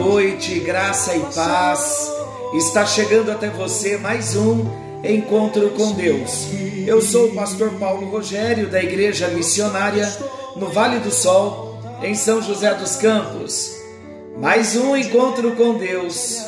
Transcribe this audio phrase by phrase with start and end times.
[0.00, 2.10] noite, graça e paz.
[2.54, 4.64] Está chegando até você mais um
[5.04, 6.46] encontro com Deus.
[6.86, 10.10] Eu sou o pastor Paulo Rogério da Igreja Missionária
[10.56, 13.76] no Vale do Sol, em São José dos Campos.
[14.38, 16.46] Mais um encontro com Deus.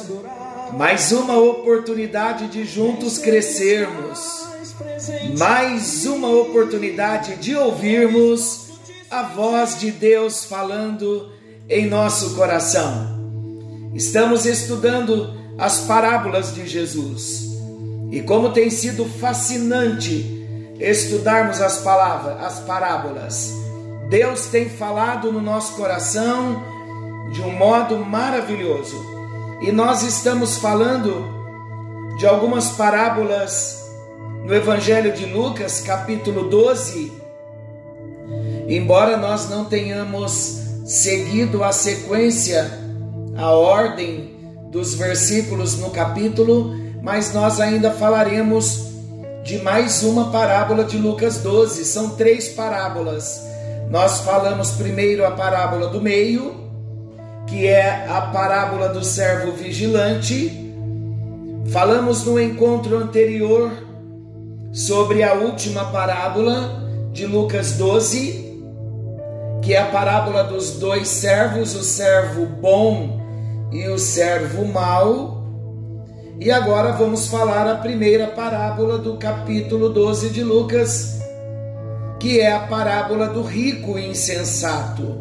[0.73, 4.47] Mais uma oportunidade de juntos crescermos.
[5.39, 8.70] Mais uma oportunidade de ouvirmos
[9.11, 11.31] a voz de Deus falando
[11.69, 13.22] em nosso coração.
[13.95, 17.53] Estamos estudando as parábolas de Jesus.
[18.11, 20.43] E como tem sido fascinante
[20.79, 23.53] estudarmos as palavras, as parábolas.
[24.09, 26.62] Deus tem falado no nosso coração
[27.33, 28.97] de um modo maravilhoso.
[29.61, 31.25] E nós estamos falando
[32.19, 33.81] de algumas parábolas
[34.45, 37.12] no Evangelho de Lucas, capítulo 12.
[38.69, 42.81] Embora nós não tenhamos seguido a sequência,
[43.36, 44.30] a ordem
[44.70, 48.92] dos versículos no capítulo, mas nós ainda falaremos
[49.44, 51.84] de mais uma parábola de Lucas 12.
[51.84, 53.42] São três parábolas.
[53.91, 56.55] Nós falamos primeiro a parábola do meio,
[57.47, 60.58] que é a parábola do servo vigilante.
[61.70, 63.70] Falamos no encontro anterior
[64.72, 68.62] sobre a última parábola de Lucas 12,
[69.60, 73.22] que é a parábola dos dois servos, o servo bom
[73.72, 75.43] e o servo mau.
[76.38, 81.21] E agora vamos falar a primeira parábola do capítulo 12 de Lucas,
[82.21, 85.21] que é a parábola do rico insensato.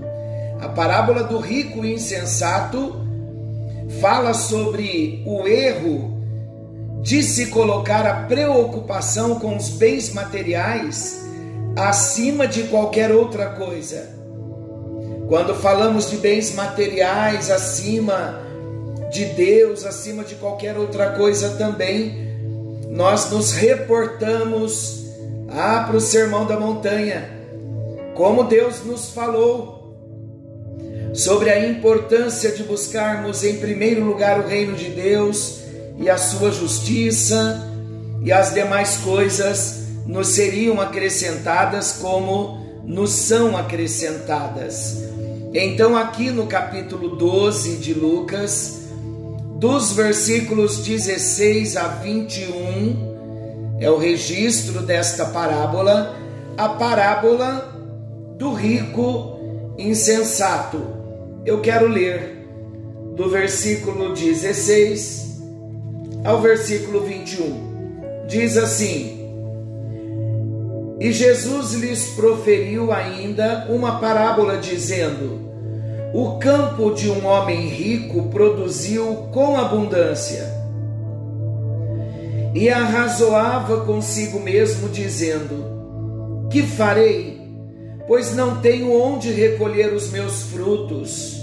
[0.60, 3.02] A parábola do rico insensato
[4.00, 6.22] fala sobre o erro
[7.02, 11.26] de se colocar a preocupação com os bens materiais
[11.76, 14.21] acima de qualquer outra coisa.
[15.32, 18.42] Quando falamos de bens materiais acima
[19.10, 22.36] de Deus, acima de qualquer outra coisa também,
[22.90, 25.06] nós nos reportamos
[25.48, 27.30] ah, para o Sermão da Montanha,
[28.14, 29.96] como Deus nos falou
[31.14, 35.62] sobre a importância de buscarmos em primeiro lugar o reino de Deus
[35.98, 37.72] e a sua justiça,
[38.22, 45.21] e as demais coisas nos seriam acrescentadas como nos são acrescentadas.
[45.54, 48.88] Então, aqui no capítulo 12 de Lucas,
[49.60, 56.16] dos versículos 16 a 21, é o registro desta parábola,
[56.58, 57.70] a parábola
[58.38, 59.40] do rico
[59.78, 60.82] insensato.
[61.46, 62.48] Eu quero ler
[63.18, 65.42] do versículo 16
[66.24, 68.26] ao versículo 21.
[68.30, 69.21] Diz assim:
[71.02, 75.50] E Jesus lhes proferiu ainda uma parábola, dizendo:
[76.14, 80.62] O campo de um homem rico produziu com abundância.
[82.54, 87.42] E arrazoava consigo mesmo, dizendo: Que farei?
[88.08, 91.42] Pois não tenho onde recolher os meus frutos.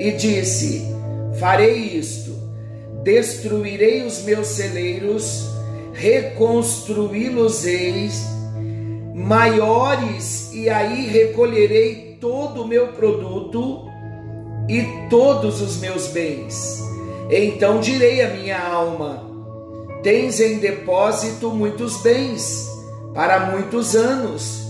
[0.00, 0.84] E disse:
[1.38, 2.40] Farei isto
[3.02, 5.46] destruirei os meus celeiros,
[5.94, 8.39] reconstruí-los-eis
[9.30, 13.86] maiores, e aí recolherei todo o meu produto
[14.68, 16.82] e todos os meus bens.
[17.30, 19.24] Então direi à minha alma:
[20.02, 22.68] Tens em depósito muitos bens
[23.14, 24.64] para muitos anos.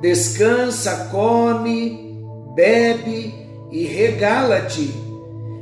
[0.00, 2.16] Descansa, come,
[2.54, 3.34] bebe
[3.72, 4.94] e regala-te.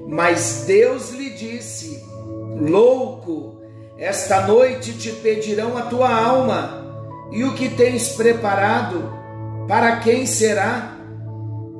[0.07, 2.03] Mas Deus lhe disse:
[2.61, 3.63] Louco,
[3.97, 6.82] esta noite te pedirão a tua alma,
[7.33, 9.13] e o que tens preparado,
[9.67, 10.99] para quem será?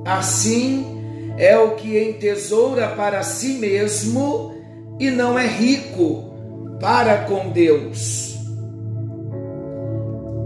[0.05, 4.55] Assim é o que entesoura para si mesmo
[4.99, 6.33] e não é rico
[6.81, 8.37] para com Deus.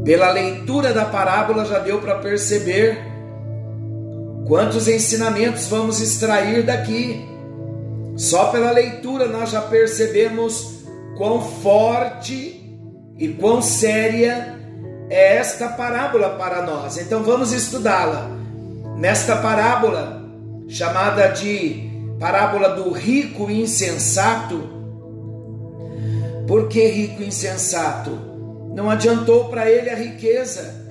[0.05, 2.99] Pela leitura da parábola já deu para perceber
[4.47, 7.25] quantos ensinamentos vamos extrair daqui.
[8.17, 10.85] Só pela leitura nós já percebemos
[11.17, 12.63] quão forte
[13.19, 14.56] e quão séria
[15.09, 16.99] é esta parábola para nós.
[16.99, 18.31] Então vamos estudá-la.
[18.97, 20.25] Nesta parábola,
[20.69, 24.75] chamada de parábola do rico insensato.
[26.47, 28.11] Por que rico insensato?
[28.75, 30.87] Não adiantou para ele a riqueza.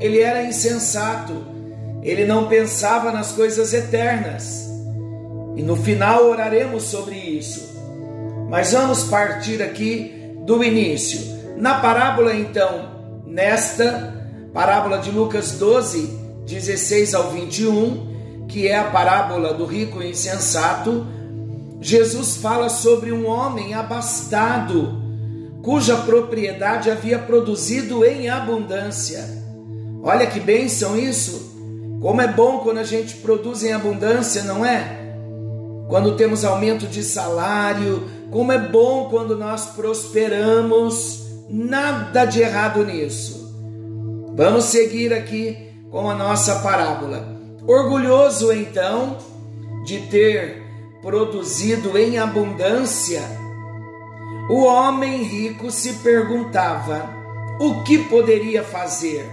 [0.00, 1.34] Ele era insensato.
[2.02, 4.68] Ele não pensava nas coisas eternas.
[5.56, 7.76] E no final oraremos sobre isso.
[8.48, 11.20] Mas vamos partir aqui do início.
[11.56, 12.97] Na parábola, então,
[13.28, 14.14] nesta
[14.52, 21.06] parábola de Lucas 12, 16 ao 21, que é a parábola do rico insensato,
[21.80, 25.00] Jesus fala sobre um homem abastado,
[25.62, 29.24] cuja propriedade havia produzido em abundância.
[30.02, 31.46] Olha que bênção isso!
[32.00, 35.14] Como é bom quando a gente produz em abundância, não é?
[35.88, 43.38] Quando temos aumento de salário, como é bom quando nós prosperamos, nada de errado nisso.
[44.34, 47.36] Vamos seguir aqui com a nossa parábola.
[47.66, 49.18] Orgulhoso então
[49.84, 50.62] de ter
[51.02, 53.22] produzido em abundância,
[54.50, 57.10] o homem rico se perguntava
[57.60, 59.24] o que poderia fazer.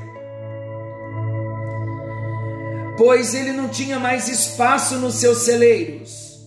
[2.98, 6.40] Pois ele não tinha mais espaço nos seus celeiros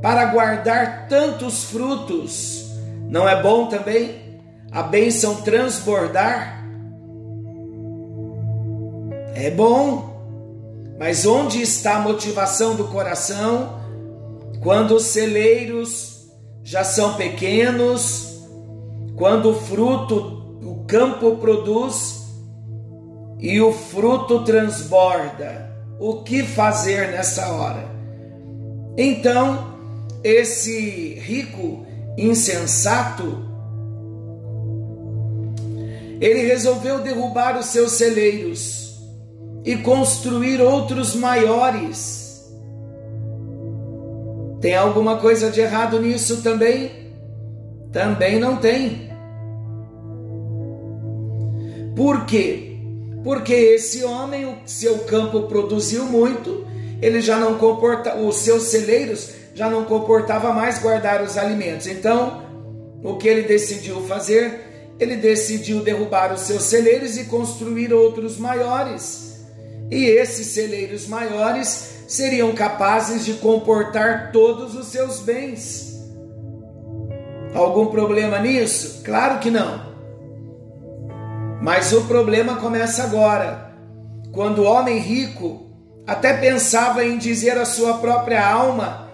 [0.00, 2.64] para guardar tantos frutos.
[3.08, 4.19] Não é bom também
[4.70, 6.64] a bênção transbordar?
[9.34, 13.80] É bom, mas onde está a motivação do coração
[14.60, 16.30] quando os celeiros
[16.62, 18.38] já são pequenos,
[19.16, 22.20] quando o fruto, o campo produz
[23.38, 25.70] e o fruto transborda?
[25.98, 27.90] O que fazer nessa hora?
[28.96, 29.74] Então,
[30.22, 31.86] esse rico
[32.16, 33.49] insensato,
[36.20, 39.00] ele resolveu derrubar os seus celeiros
[39.64, 42.20] e construir outros maiores.
[44.60, 47.10] Tem alguma coisa de errado nisso também?
[47.90, 49.10] Também não tem.
[51.96, 52.78] Por quê?
[53.24, 56.66] Porque esse homem, o seu campo produziu muito,
[57.00, 61.86] ele já não comporta, os seus celeiros já não comportava mais guardar os alimentos.
[61.86, 62.42] Então,
[63.02, 64.69] o que ele decidiu fazer?
[65.00, 69.40] Ele decidiu derrubar os seus celeiros e construir outros maiores.
[69.90, 75.90] E esses celeiros maiores seriam capazes de comportar todos os seus bens.
[77.54, 79.02] Algum problema nisso?
[79.02, 79.90] Claro que não.
[81.60, 83.72] Mas o problema começa agora,
[84.32, 85.70] quando o homem rico
[86.06, 89.10] até pensava em dizer à sua própria alma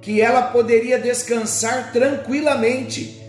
[0.00, 3.19] que ela poderia descansar tranquilamente.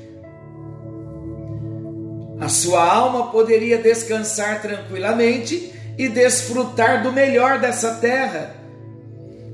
[2.51, 8.53] Sua alma poderia descansar tranquilamente e desfrutar do melhor dessa terra,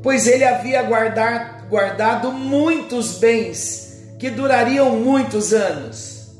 [0.01, 6.35] pois ele havia guardar, guardado muitos bens que durariam muitos anos.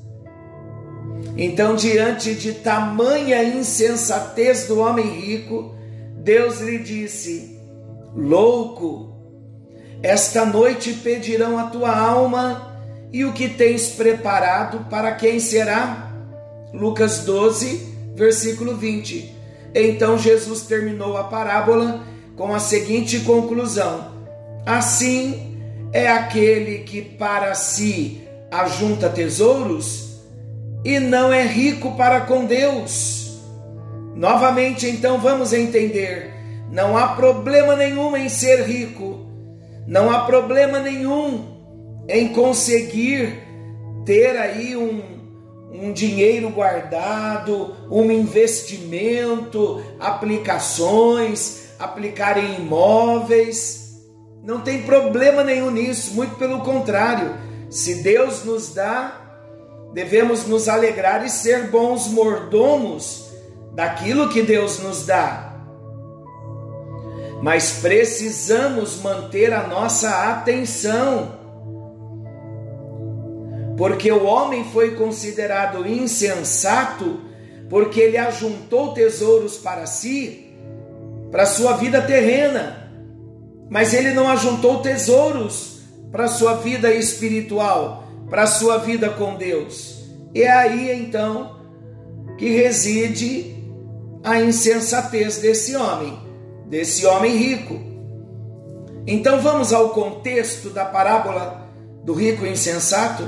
[1.38, 5.76] Então, diante de tamanha insensatez do homem rico,
[6.16, 7.62] Deus lhe disse:
[8.16, 9.16] Louco,
[10.02, 12.80] esta noite pedirão a tua alma
[13.14, 16.07] e o que tens preparado para quem será?
[16.74, 19.36] Lucas 12, versículo 20.
[19.74, 22.04] Então Jesus terminou a parábola
[22.36, 24.12] com a seguinte conclusão:
[24.66, 25.58] Assim
[25.92, 28.22] é aquele que para si
[28.52, 30.22] ajunta tesouros
[30.84, 33.40] e não é rico para com Deus.
[34.16, 36.34] Novamente, então vamos entender:
[36.72, 39.28] não há problema nenhum em ser rico
[39.88, 41.46] não há problema nenhum
[42.10, 43.42] em conseguir
[44.06, 45.02] ter aí um,
[45.72, 53.96] um dinheiro guardado, um investimento, aplicações, aplicar em imóveis.
[54.44, 57.36] Não tem problema nenhum nisso, muito pelo contrário.
[57.70, 59.22] Se Deus nos dá,
[59.94, 63.28] devemos nos alegrar e ser bons mordomos
[63.74, 65.48] daquilo que Deus nos dá
[67.42, 71.37] mas precisamos manter a nossa atenção.
[73.78, 77.22] Porque o homem foi considerado insensato
[77.70, 80.52] porque ele ajuntou tesouros para si,
[81.32, 82.90] para sua vida terrena,
[83.70, 85.82] mas ele não ajuntou tesouros
[86.12, 90.02] para sua vida espiritual, para sua vida com Deus.
[90.34, 91.58] E é aí então
[92.38, 93.56] que reside
[94.24, 96.28] a insensatez desse homem
[96.70, 97.80] desse homem rico.
[99.06, 101.66] Então vamos ao contexto da parábola
[102.04, 103.24] do rico insensato.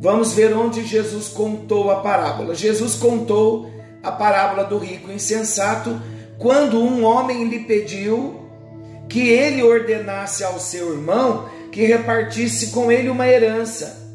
[0.00, 2.54] Vamos ver onde Jesus contou a parábola.
[2.54, 3.70] Jesus contou
[4.02, 6.00] a parábola do rico insensato
[6.38, 8.40] quando um homem lhe pediu
[9.10, 14.08] que ele ordenasse ao seu irmão que repartisse com ele uma herança.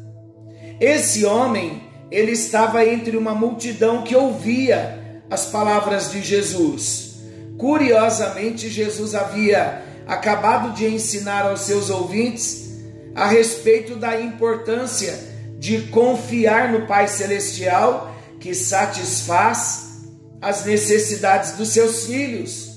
[0.80, 7.20] Esse homem, ele estava entre uma multidão que ouvia as palavras de Jesus.
[7.56, 12.66] Curiosamente, Jesus havia acabado de ensinar aos seus ouvintes
[13.14, 20.04] a respeito da importância de confiar no Pai Celestial que satisfaz
[20.40, 22.76] as necessidades dos seus filhos.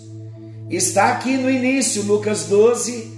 [0.69, 3.12] Está aqui no início, Lucas 12,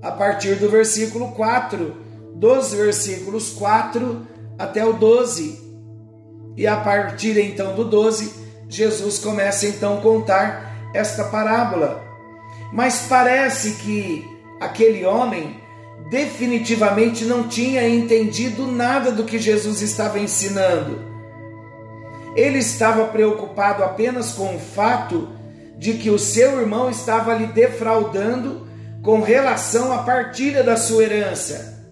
[0.00, 1.96] a partir do versículo 4,
[2.34, 4.26] dos versículos 4
[4.58, 5.60] até o 12.
[6.56, 8.32] E a partir então do 12,
[8.68, 12.02] Jesus começa então a contar esta parábola.
[12.72, 14.24] Mas parece que
[14.60, 15.61] aquele homem
[16.12, 21.00] definitivamente não tinha entendido nada do que Jesus estava ensinando.
[22.36, 25.30] Ele estava preocupado apenas com o fato
[25.78, 28.68] de que o seu irmão estava lhe defraudando
[29.02, 31.82] com relação à partilha da sua herança.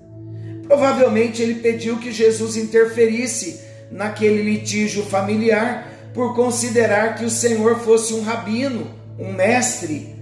[0.65, 3.59] Provavelmente ele pediu que Jesus interferisse
[3.91, 10.20] naquele litígio familiar por considerar que o Senhor fosse um rabino, um mestre.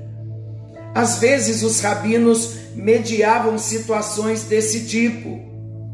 [0.98, 5.38] Às vezes os rabinos mediavam situações desse tipo.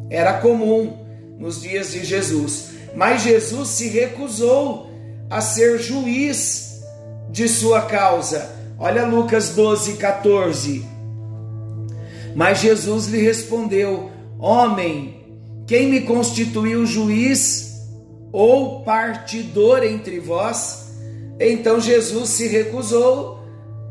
[0.08, 0.96] Era comum
[1.38, 2.70] nos dias de Jesus.
[2.96, 4.88] Mas Jesus se recusou
[5.28, 6.80] a ser juiz
[7.28, 8.50] de sua causa.
[8.78, 10.86] Olha Lucas 12, 14.
[12.34, 15.22] Mas Jesus lhe respondeu: Homem,
[15.66, 17.74] quem me constituiu juiz
[18.32, 20.94] ou partidor entre vós?
[21.38, 23.33] Então Jesus se recusou,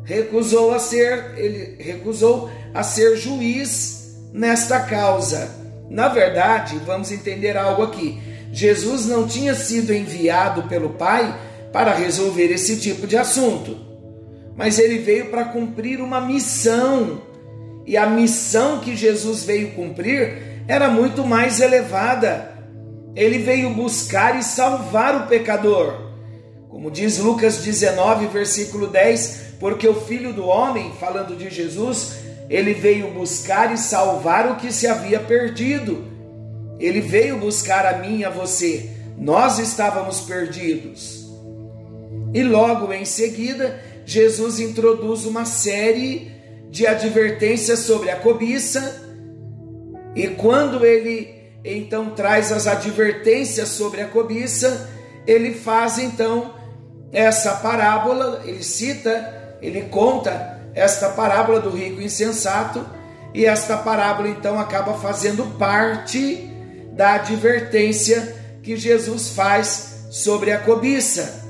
[0.04, 5.50] recusou a ser, ele recusou a ser juiz nesta causa.
[5.90, 8.20] Na verdade, vamos entender algo aqui.
[8.52, 11.36] Jesus não tinha sido enviado pelo Pai
[11.72, 13.76] para resolver esse tipo de assunto,
[14.56, 17.22] mas ele veio para cumprir uma missão.
[17.86, 22.54] E a missão que Jesus veio cumprir era muito mais elevada.
[23.16, 26.12] Ele veio buscar e salvar o pecador.
[26.70, 32.16] Como diz Lucas 19, versículo 10, porque o filho do homem, falando de Jesus,
[32.50, 36.04] ele veio buscar e salvar o que se havia perdido.
[36.78, 38.90] Ele veio buscar a mim e a você.
[39.18, 41.32] Nós estávamos perdidos.
[42.34, 46.30] E logo em seguida, Jesus introduz uma série
[46.70, 49.02] de advertências sobre a cobiça.
[50.14, 54.90] E quando ele então traz as advertências sobre a cobiça,
[55.26, 56.54] ele faz então
[57.14, 62.86] essa parábola, ele cita, ele conta esta parábola do rico insensato,
[63.34, 66.50] e esta parábola então acaba fazendo parte
[66.92, 71.42] da advertência que Jesus faz sobre a cobiça.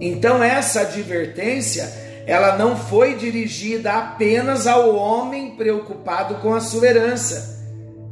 [0.00, 1.90] Então essa advertência,
[2.26, 7.64] ela não foi dirigida apenas ao homem preocupado com a sua herança.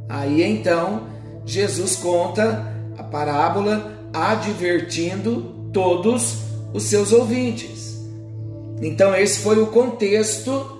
[0.09, 1.07] Aí então
[1.45, 2.65] Jesus conta
[2.97, 6.37] a parábola advertindo todos
[6.73, 7.74] os seus ouvintes.
[8.81, 10.75] Então, esse foi o contexto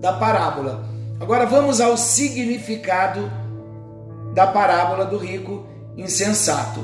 [0.00, 0.86] da parábola.
[1.20, 3.30] Agora vamos ao significado
[4.34, 6.80] da parábola do rico insensato.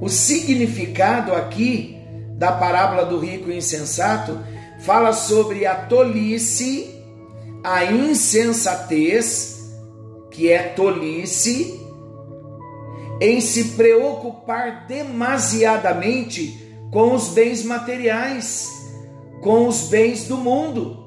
[0.00, 1.96] O significado aqui
[2.36, 4.38] da parábola do rico insensato
[4.80, 6.94] fala sobre a tolice,
[7.64, 9.58] a insensatez,
[10.30, 11.80] que é tolice,
[13.20, 16.56] em se preocupar demasiadamente
[16.92, 18.77] com os bens materiais
[19.40, 21.04] com os bens do mundo.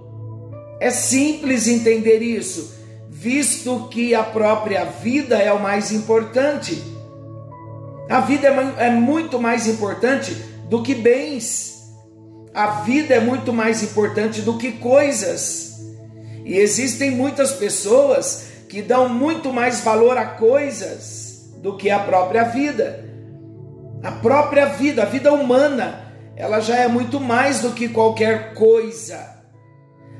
[0.79, 2.73] É simples entender isso,
[3.09, 6.81] visto que a própria vida é o mais importante.
[8.09, 10.33] A vida é, é muito mais importante
[10.69, 11.71] do que bens.
[12.53, 15.79] A vida é muito mais importante do que coisas.
[16.43, 22.43] E existem muitas pessoas que dão muito mais valor a coisas do que a própria
[22.45, 23.05] vida.
[24.03, 26.10] A própria vida, a vida humana,
[26.41, 29.43] ela já é muito mais do que qualquer coisa.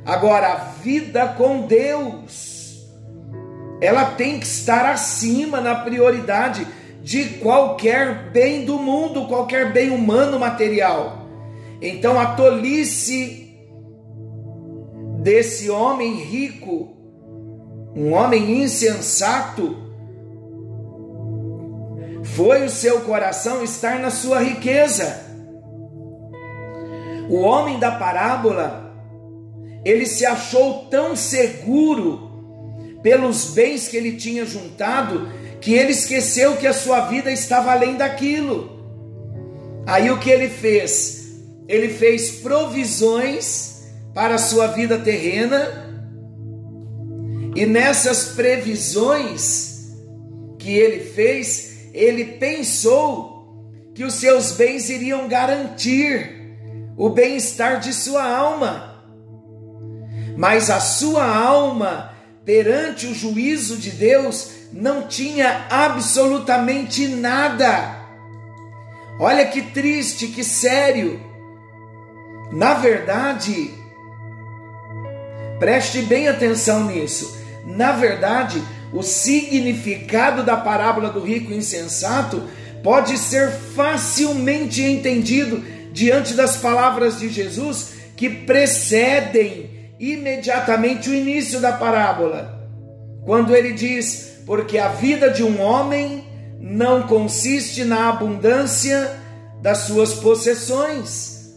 [0.06, 2.88] Agora, a vida com Deus,
[3.82, 6.68] ela tem que estar acima na prioridade
[7.02, 11.28] de qualquer bem do mundo, qualquer bem humano material.
[11.82, 13.58] Então, a tolice
[15.24, 16.96] desse homem rico,
[17.96, 19.76] um homem insensato,
[22.22, 25.31] foi o seu coração estar na sua riqueza.
[27.32, 28.94] O homem da parábola,
[29.86, 32.30] ele se achou tão seguro
[33.02, 35.30] pelos bens que ele tinha juntado,
[35.62, 38.70] que ele esqueceu que a sua vida estava além daquilo.
[39.88, 41.38] Aí o que ele fez?
[41.70, 45.90] Ele fez provisões para a sua vida terrena,
[47.56, 49.96] e nessas previsões
[50.60, 53.64] que ele fez, ele pensou
[53.96, 56.41] que os seus bens iriam garantir
[57.02, 58.94] o bem-estar de sua alma.
[60.38, 62.14] Mas a sua alma,
[62.46, 68.06] perante o juízo de Deus, não tinha absolutamente nada.
[69.20, 71.20] Olha que triste, que sério.
[72.52, 73.74] Na verdade,
[75.58, 77.36] preste bem atenção nisso.
[77.66, 78.62] Na verdade,
[78.94, 82.44] o significado da parábola do rico insensato
[82.84, 91.74] pode ser facilmente entendido diante das palavras de Jesus que precedem imediatamente o início da
[91.74, 92.68] parábola.
[93.24, 96.24] Quando ele diz: Porque a vida de um homem
[96.60, 99.20] não consiste na abundância
[99.62, 101.56] das suas possessões.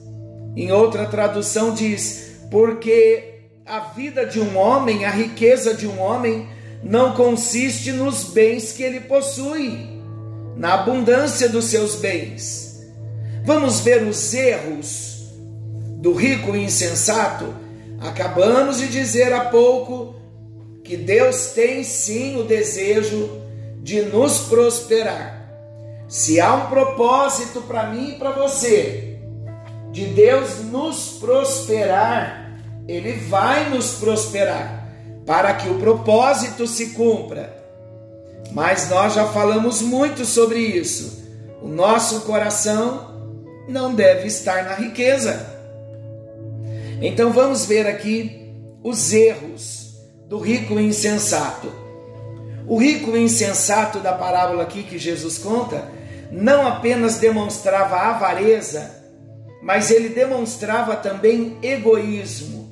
[0.56, 3.34] Em outra tradução diz: Porque
[3.66, 6.46] a vida de um homem, a riqueza de um homem,
[6.82, 10.00] não consiste nos bens que ele possui,
[10.56, 12.63] na abundância dos seus bens.
[13.44, 15.26] Vamos ver os erros
[15.98, 17.54] do rico e insensato?
[18.00, 20.14] Acabamos de dizer há pouco
[20.82, 23.30] que Deus tem sim o desejo
[23.82, 25.46] de nos prosperar.
[26.08, 29.18] Se há um propósito para mim e para você,
[29.92, 32.58] de Deus nos prosperar,
[32.88, 34.88] ele vai nos prosperar
[35.26, 37.62] para que o propósito se cumpra.
[38.52, 41.24] Mas nós já falamos muito sobre isso.
[41.60, 43.13] O nosso coração
[43.68, 45.54] não deve estar na riqueza.
[47.00, 48.52] Então vamos ver aqui
[48.82, 49.94] os erros
[50.28, 51.72] do rico insensato.
[52.66, 55.92] O rico insensato da parábola aqui que Jesus conta
[56.30, 58.90] não apenas demonstrava avareza,
[59.62, 62.64] mas ele demonstrava também egoísmo.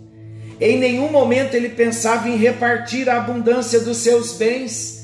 [0.60, 5.02] Em nenhum momento ele pensava em repartir a abundância dos seus bens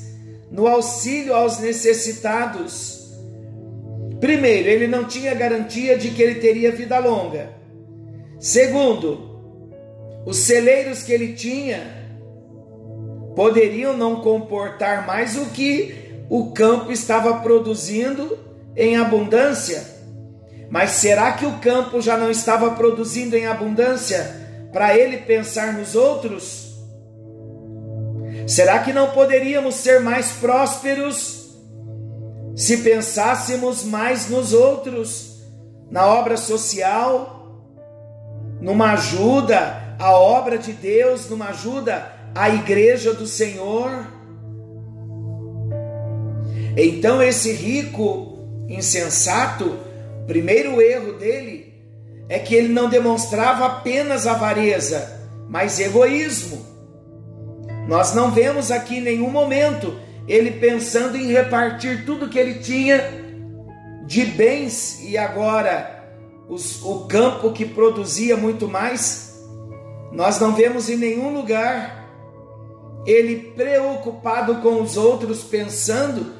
[0.51, 2.98] no auxílio aos necessitados.
[4.19, 7.51] Primeiro, ele não tinha garantia de que ele teria vida longa.
[8.39, 9.41] Segundo,
[10.25, 11.97] os celeiros que ele tinha
[13.35, 15.95] poderiam não comportar mais o que
[16.29, 18.37] o campo estava produzindo
[18.75, 19.83] em abundância.
[20.69, 24.39] Mas será que o campo já não estava produzindo em abundância?
[24.71, 26.69] para ele pensar nos outros?
[28.47, 31.38] Será que não poderíamos ser mais prósperos
[32.59, 35.39] se pensássemos mais nos outros,
[35.89, 37.57] na obra social,
[38.59, 43.89] numa ajuda à obra de Deus, numa ajuda à igreja do Senhor?
[46.75, 49.77] Então, esse rico insensato,
[50.23, 51.73] o primeiro erro dele
[52.27, 56.65] é que ele não demonstrava apenas avareza, mas egoísmo.
[57.87, 63.03] Nós não vemos aqui em nenhum momento ele pensando em repartir tudo que ele tinha
[64.05, 66.07] de bens e agora
[66.47, 69.43] os, o campo que produzia muito mais.
[70.11, 71.99] Nós não vemos em nenhum lugar
[73.05, 76.33] ele preocupado com os outros, pensando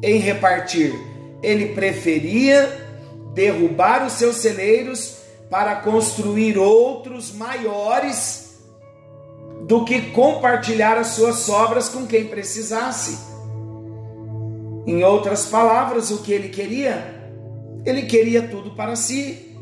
[0.00, 0.94] em repartir.
[1.42, 2.86] Ele preferia
[3.34, 5.16] derrubar os seus celeiros
[5.50, 8.41] para construir outros maiores
[9.66, 13.18] do que compartilhar as suas sobras com quem precisasse.
[14.86, 17.30] Em outras palavras, o que ele queria?
[17.84, 19.56] Ele queria tudo para si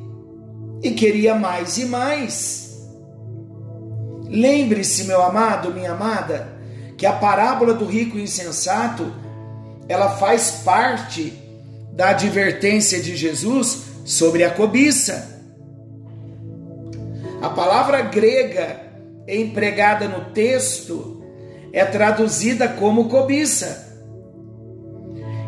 [0.83, 2.89] e queria mais e mais.
[4.27, 6.49] Lembre-se, meu amado, minha amada,
[6.97, 9.13] que a parábola do rico insensato,
[9.89, 11.33] ela faz parte
[11.93, 15.43] da advertência de Jesus sobre a cobiça.
[17.43, 18.90] A palavra grega
[19.37, 21.23] empregada no texto
[21.73, 23.89] é traduzida como cobiça,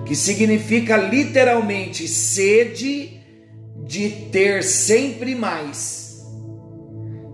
[0.06, 3.20] que significa literalmente sede
[3.84, 6.22] de ter sempre mais.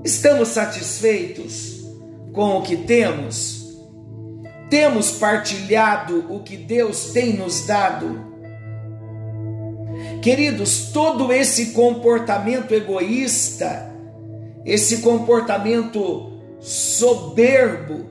[0.04, 1.84] Estamos satisfeitos
[2.32, 3.66] com o que temos?
[4.70, 8.26] Temos partilhado o que Deus tem nos dado?
[10.22, 13.88] Queridos, todo esse comportamento egoísta
[14.68, 18.06] esse comportamento soberbo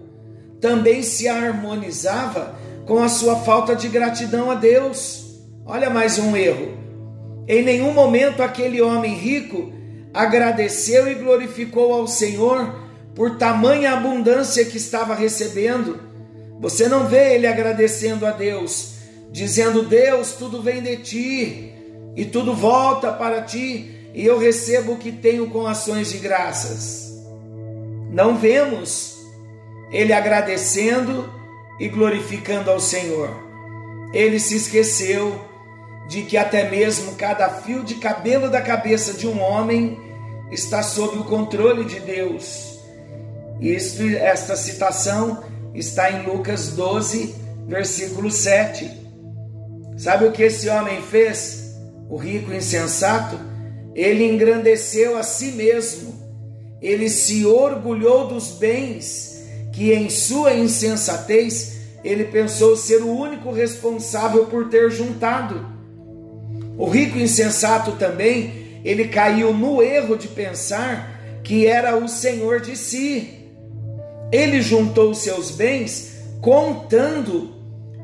[0.60, 2.56] também se harmonizava
[2.86, 5.42] com a sua falta de gratidão a Deus.
[5.66, 6.78] Olha mais um erro.
[7.48, 9.72] Em nenhum momento aquele homem rico
[10.14, 16.00] agradeceu e glorificou ao Senhor por tamanha abundância que estava recebendo.
[16.60, 18.94] Você não vê ele agradecendo a Deus,
[19.32, 21.74] dizendo: Deus, tudo vem de ti
[22.16, 27.07] e tudo volta para ti e eu recebo o que tenho com ações de graças.
[28.10, 29.18] Não vemos
[29.92, 31.32] ele agradecendo
[31.80, 33.30] e glorificando ao Senhor.
[34.14, 35.40] Ele se esqueceu
[36.08, 40.00] de que até mesmo cada fio de cabelo da cabeça de um homem
[40.52, 42.80] está sob o controle de Deus.
[43.60, 45.44] Isto, esta citação
[45.74, 47.36] está em Lucas 12,
[47.68, 48.90] versículo 7.
[49.98, 51.76] Sabe o que esse homem fez?
[52.10, 53.38] O rico insensato,
[53.94, 56.27] ele engrandeceu a si mesmo.
[56.82, 64.46] Ele se orgulhou dos bens que em sua insensatez ele pensou ser o único responsável
[64.46, 65.66] por ter juntado.
[66.78, 72.76] O rico insensato também, ele caiu no erro de pensar que era o senhor de
[72.76, 73.46] si.
[74.32, 77.56] Ele juntou seus bens contando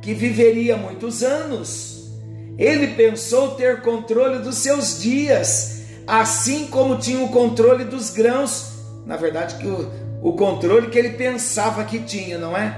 [0.02, 2.12] que viveria muitos anos.
[2.58, 8.74] Ele pensou ter controle dos seus dias, assim como tinha o controle dos grãos.
[9.06, 9.90] Na verdade, que o,
[10.22, 12.78] o controle que ele pensava que tinha, não é?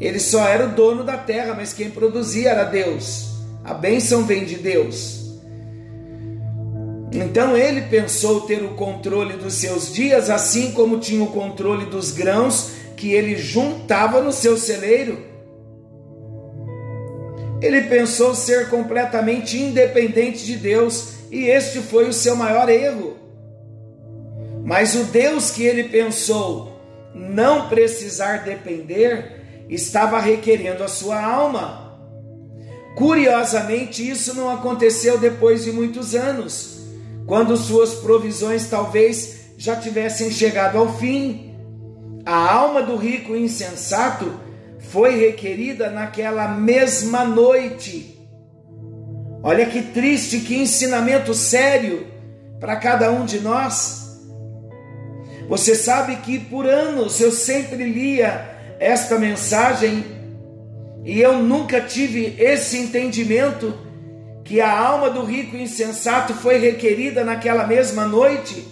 [0.00, 3.34] Ele só era o dono da terra, mas quem produzia era Deus.
[3.64, 5.24] A bênção vem de Deus.
[7.12, 12.10] Então ele pensou ter o controle dos seus dias, assim como tinha o controle dos
[12.10, 15.18] grãos que ele juntava no seu celeiro.
[17.62, 23.16] Ele pensou ser completamente independente de Deus, e este foi o seu maior erro.
[24.64, 26.72] Mas o Deus que ele pensou
[27.14, 31.98] não precisar depender estava requerendo a sua alma.
[32.96, 36.74] Curiosamente, isso não aconteceu depois de muitos anos
[37.26, 41.54] quando suas provisões talvez já tivessem chegado ao fim.
[42.24, 44.32] A alma do rico insensato
[44.78, 48.13] foi requerida naquela mesma noite.
[49.46, 52.06] Olha que triste, que ensinamento sério
[52.58, 54.18] para cada um de nós.
[55.50, 58.48] Você sabe que por anos eu sempre lia
[58.80, 60.02] esta mensagem
[61.04, 63.74] e eu nunca tive esse entendimento
[64.42, 68.66] que a alma do rico insensato foi requerida naquela mesma noite?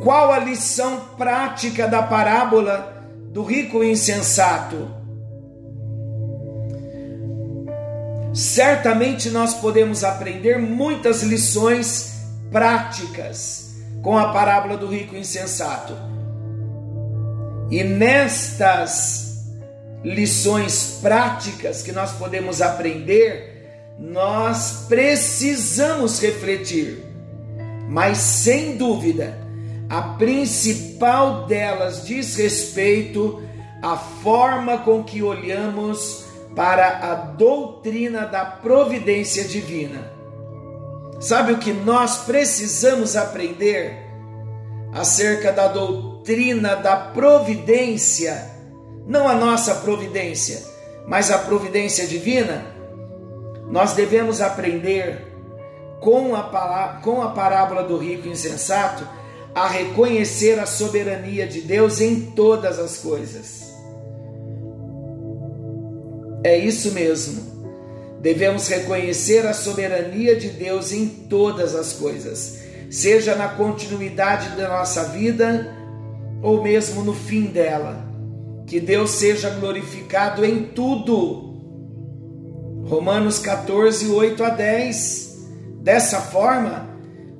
[0.00, 4.97] Qual a lição prática da parábola do rico insensato?
[8.38, 12.20] Certamente nós podemos aprender muitas lições
[12.52, 15.92] práticas com a parábola do rico insensato.
[17.68, 19.44] E nestas
[20.04, 27.04] lições práticas que nós podemos aprender, nós precisamos refletir.
[27.88, 29.36] Mas sem dúvida,
[29.90, 33.42] a principal delas diz respeito
[33.82, 40.12] à forma com que olhamos para a doutrina da providência divina.
[41.20, 43.96] Sabe o que nós precisamos aprender
[44.92, 48.58] acerca da doutrina da providência
[49.08, 50.62] não a nossa providência,
[51.06, 52.66] mas a providência divina,
[53.70, 55.26] nós devemos aprender
[55.98, 59.08] com a, com a parábola do rico insensato
[59.54, 63.67] a reconhecer a soberania de Deus em todas as coisas.
[66.42, 67.58] É isso mesmo.
[68.20, 72.58] Devemos reconhecer a soberania de Deus em todas as coisas,
[72.90, 75.74] seja na continuidade da nossa vida
[76.42, 78.06] ou mesmo no fim dela.
[78.66, 81.48] Que Deus seja glorificado em tudo.
[82.86, 85.38] Romanos 14, 8 a 10.
[85.80, 86.88] Dessa forma,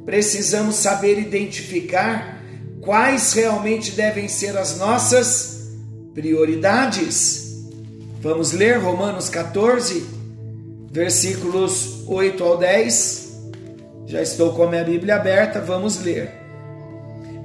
[0.07, 2.43] precisamos saber identificar
[2.81, 5.71] quais realmente devem ser as nossas
[6.15, 7.48] prioridades.
[8.20, 10.07] Vamos ler Romanos 14,
[10.90, 13.28] versículos 8 ao 10.
[14.07, 16.33] Já estou com a minha Bíblia aberta, vamos ler.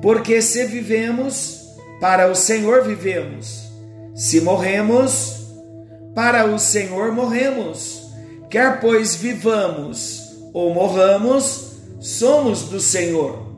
[0.01, 1.61] Porque se vivemos,
[1.99, 3.63] para o Senhor vivemos
[4.13, 5.47] se morremos,
[6.13, 8.03] para o Senhor morremos.
[8.49, 10.21] Quer pois vivamos
[10.53, 13.51] ou morramos, somos do Senhor.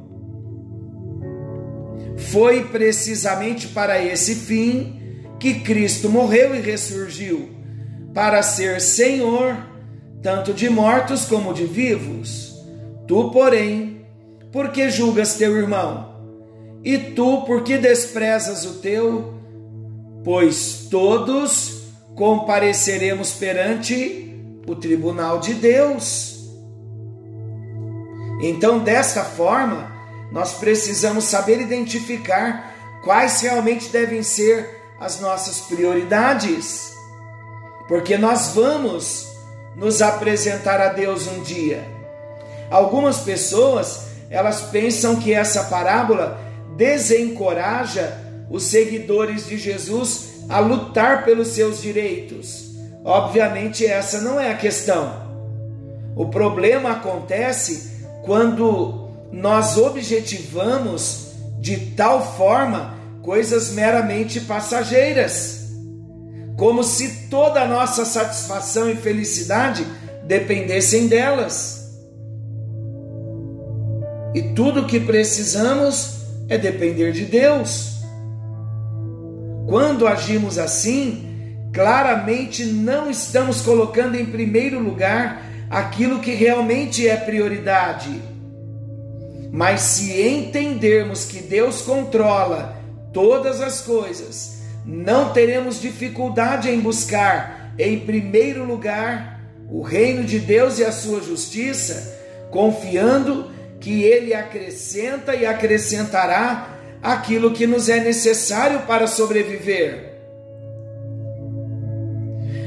[2.32, 5.05] Foi precisamente para esse fim
[5.40, 7.50] que Cristo morreu e ressurgiu,
[8.14, 9.58] para ser Senhor,
[10.22, 12.56] tanto de mortos como de vivos.
[13.08, 14.06] Tu, porém,
[14.52, 16.16] porque julgas teu irmão?
[16.84, 19.36] E tu, porque desprezas o teu?
[20.26, 21.84] pois todos
[22.16, 24.34] compareceremos perante
[24.68, 26.50] o tribunal de Deus.
[28.42, 29.92] Então, desta forma,
[30.32, 34.68] nós precisamos saber identificar quais realmente devem ser
[35.00, 36.94] as nossas prioridades,
[37.88, 39.28] porque nós vamos
[39.76, 41.86] nos apresentar a Deus um dia.
[42.70, 46.40] Algumas pessoas, elas pensam que essa parábola
[46.76, 52.72] desencoraja os seguidores de Jesus a lutar pelos seus direitos.
[53.04, 55.26] Obviamente, essa não é a questão.
[56.16, 62.95] O problema acontece quando nós objetivamos de tal forma
[63.26, 65.72] coisas meramente passageiras,
[66.56, 69.84] como se toda a nossa satisfação e felicidade
[70.28, 71.90] dependessem delas.
[74.36, 77.96] E tudo o que precisamos é depender de Deus.
[79.68, 88.22] Quando agimos assim, claramente não estamos colocando em primeiro lugar aquilo que realmente é prioridade.
[89.52, 92.75] Mas se entendermos que Deus controla
[93.16, 100.78] todas as coisas, não teremos dificuldade em buscar, em primeiro lugar, o reino de Deus
[100.80, 102.14] e a sua justiça,
[102.52, 103.50] confiando
[103.80, 110.14] que Ele acrescenta e acrescentará aquilo que nos é necessário para sobreviver.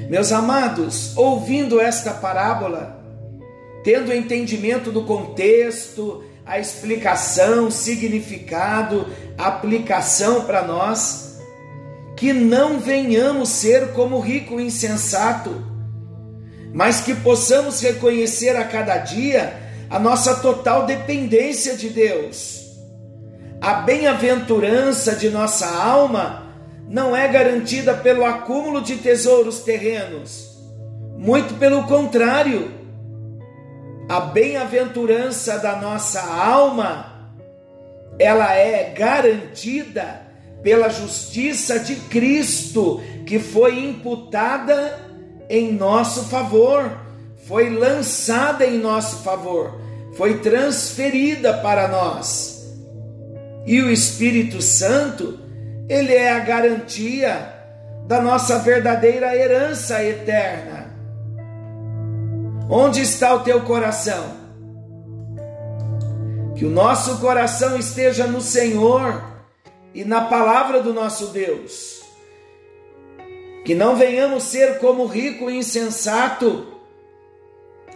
[0.08, 3.04] Meus amados, ouvindo esta parábola,
[3.84, 9.06] tendo entendimento do contexto, a explicação, significado,
[9.36, 11.38] aplicação para nós,
[12.16, 15.62] que não venhamos ser como rico insensato,
[16.72, 19.52] mas que possamos reconhecer a cada dia
[19.90, 22.66] a nossa total dependência de Deus.
[23.60, 26.46] A bem-aventurança de nossa alma
[26.88, 30.56] não é garantida pelo acúmulo de tesouros terrenos,
[31.18, 32.77] muito pelo contrário.
[34.08, 37.30] A bem-aventurança da nossa alma,
[38.18, 40.22] ela é garantida
[40.62, 44.98] pela justiça de Cristo, que foi imputada
[45.48, 46.90] em nosso favor,
[47.46, 49.78] foi lançada em nosso favor,
[50.16, 52.66] foi transferida para nós.
[53.66, 55.38] E o Espírito Santo,
[55.86, 57.54] ele é a garantia
[58.06, 60.87] da nossa verdadeira herança eterna.
[62.70, 64.36] Onde está o teu coração?
[66.54, 69.24] Que o nosso coração esteja no Senhor
[69.94, 72.02] e na palavra do nosso Deus.
[73.64, 76.66] Que não venhamos ser como rico e insensato,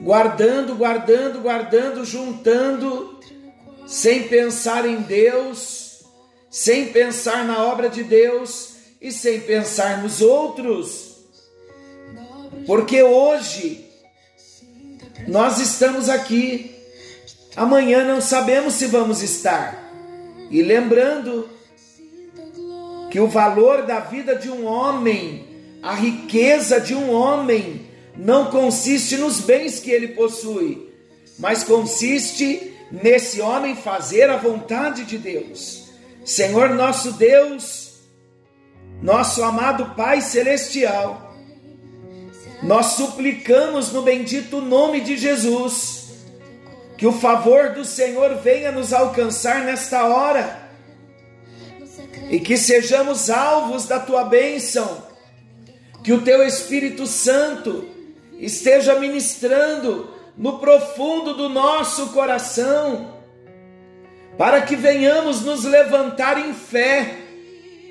[0.00, 3.20] guardando, guardando, guardando, juntando,
[3.87, 6.02] sem pensar em Deus,
[6.48, 11.26] sem pensar na obra de Deus e sem pensar nos outros.
[12.66, 13.82] Porque hoje
[15.26, 16.74] nós estamos aqui,
[17.56, 19.92] amanhã não sabemos se vamos estar.
[20.50, 21.48] E lembrando
[23.11, 25.46] que o valor da vida de um homem,
[25.82, 30.90] a riqueza de um homem, não consiste nos bens que ele possui,
[31.38, 35.90] mas consiste nesse homem fazer a vontade de Deus.
[36.24, 38.00] Senhor nosso Deus,
[39.02, 41.32] nosso amado Pai Celestial,
[42.62, 46.03] nós suplicamos no bendito nome de Jesus
[46.96, 50.70] que o favor do Senhor venha nos alcançar nesta hora
[52.31, 55.05] e que sejamos alvos da tua bênção,
[56.05, 57.88] que o teu Espírito Santo
[58.38, 63.20] esteja ministrando no profundo do nosso coração,
[64.38, 67.16] para que venhamos nos levantar em fé,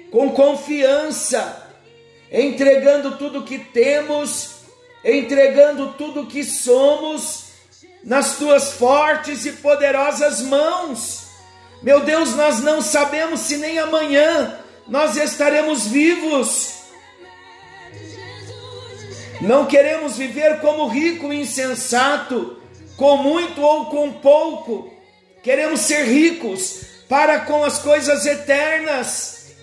[0.10, 1.70] com confiança,
[2.32, 4.61] entregando tudo que temos
[5.04, 7.52] entregando tudo o que somos
[8.04, 11.28] nas tuas fortes e poderosas mãos.
[11.82, 16.82] Meu Deus, nós não sabemos se nem amanhã nós estaremos vivos.
[19.40, 22.62] Não queremos viver como rico e insensato,
[22.98, 24.94] com muito ou com pouco.
[25.42, 29.54] Queremos ser ricos para com as coisas eternas.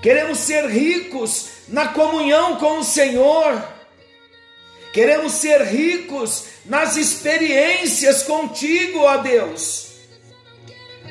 [0.00, 3.71] Queremos ser ricos na comunhão com o Senhor
[4.92, 9.92] Queremos ser ricos nas experiências contigo, ó Deus.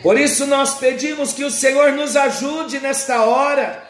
[0.04, 3.89] Por isso nós pedimos que o Senhor nos ajude nesta hora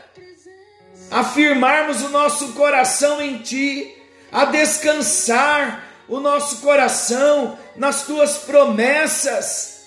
[1.09, 3.93] a firmarmos o nosso coração em Ti,
[4.31, 9.81] a descansar o nosso coração nas Tuas promessas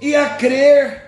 [0.00, 1.02] e a crer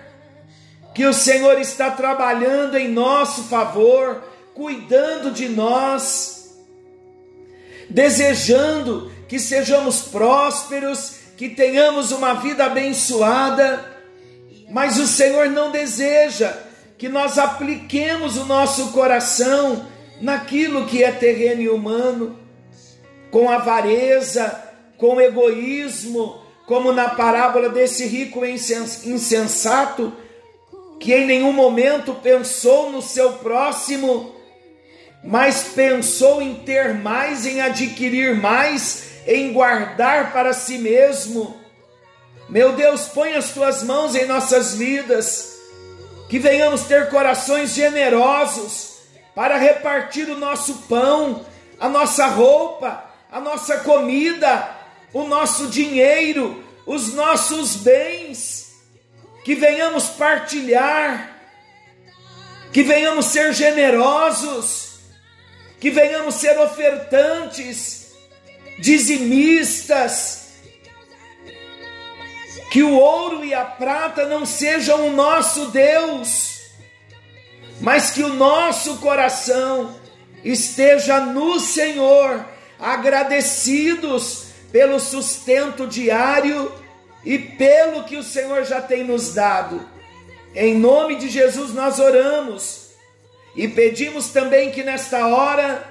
[0.93, 4.23] que o Senhor está trabalhando em nosso favor,
[4.55, 6.36] cuidando de nós
[7.89, 13.83] desejando que sejamos prósperos, que tenhamos uma vida abençoada,
[14.69, 16.53] mas o Senhor não deseja
[16.97, 19.85] que nós apliquemos o nosso coração
[20.19, 22.37] naquilo que é terreno e humano,
[23.29, 24.63] com avareza,
[24.97, 30.11] com egoísmo, como na parábola desse rico insensato,
[30.99, 34.33] que em nenhum momento pensou no seu próximo,
[35.27, 41.59] mas pensou em ter mais, em adquirir mais, em guardar para si mesmo.
[42.47, 45.59] Meu Deus, põe as tuas mãos em nossas vidas,
[46.29, 48.99] que venhamos ter corações generosos
[49.35, 51.45] para repartir o nosso pão,
[51.77, 54.77] a nossa roupa, a nossa comida,
[55.11, 58.71] o nosso dinheiro, os nossos bens,
[59.43, 61.35] que venhamos partilhar,
[62.71, 64.86] que venhamos ser generosos,
[65.79, 68.11] que venhamos ser ofertantes,
[68.79, 70.47] dizimistas,
[72.71, 76.61] que o ouro e a prata não sejam o nosso Deus,
[77.79, 79.95] mas que o nosso coração
[80.43, 82.45] esteja no Senhor,
[82.79, 86.71] agradecidos pelo sustento diário
[87.23, 89.87] e pelo que o Senhor já tem nos dado.
[90.55, 92.86] Em nome de Jesus nós oramos
[93.57, 95.83] e pedimos também que nesta hora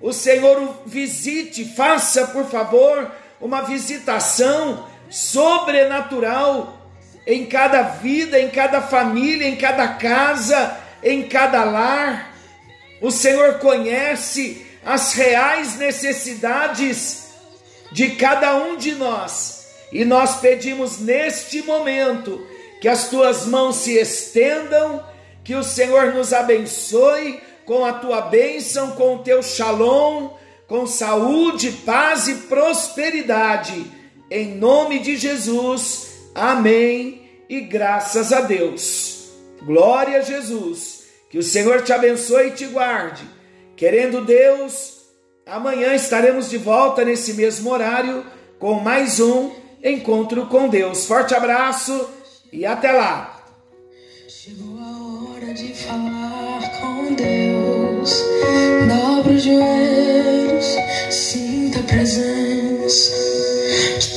[0.00, 6.78] o Senhor o visite, faça por favor uma visitação sobrenatural
[7.26, 12.32] em cada vida, em cada família, em cada casa, em cada lar.
[13.00, 17.30] O Senhor conhece as reais necessidades
[17.90, 19.66] de cada um de nós.
[19.90, 22.46] E nós pedimos neste momento
[22.80, 25.04] que as tuas mãos se estendam,
[25.48, 30.28] que o Senhor nos abençoe com a tua bênção, com o teu shalom,
[30.66, 33.90] com saúde, paz e prosperidade.
[34.30, 36.28] Em nome de Jesus.
[36.34, 37.30] Amém.
[37.48, 39.30] E graças a Deus.
[39.62, 41.04] Glória a Jesus.
[41.30, 43.24] Que o Senhor te abençoe e te guarde.
[43.74, 44.98] Querendo Deus,
[45.46, 48.22] Amanhã estaremos de volta nesse mesmo horário
[48.58, 49.50] com mais um
[49.82, 51.06] encontro com Deus.
[51.06, 52.06] Forte abraço
[52.52, 53.37] e até lá
[55.58, 58.24] de falar com Deus,
[58.86, 60.66] dobre os joelhos,
[61.10, 63.12] sinta a presença
[63.98, 64.08] de